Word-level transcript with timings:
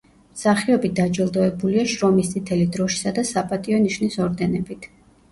მსახიობი 0.35 0.89
დაჯილდოებულია 0.99 1.83
შრომის 1.91 2.31
წითელი 2.31 2.65
დროშისა 2.77 3.13
და 3.19 3.25
„საპატიო 3.33 3.83
ნიშნის“ 3.83 4.17
ორდენებით. 4.29 4.89